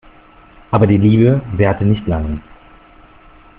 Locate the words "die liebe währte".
0.87-1.85